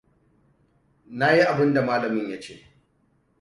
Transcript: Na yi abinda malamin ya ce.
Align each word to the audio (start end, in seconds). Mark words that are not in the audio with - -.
Na 1.19 1.27
yi 1.35 1.41
abinda 1.51 1.81
malamin 1.87 2.29
ya 2.29 2.41
ce. 2.41 2.55